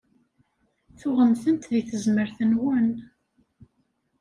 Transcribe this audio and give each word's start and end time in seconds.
Tuɣem-tent 0.99 1.69
deg 1.73 1.85
tezmert-nwen. 1.89 2.87